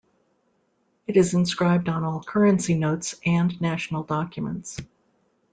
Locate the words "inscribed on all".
1.35-2.23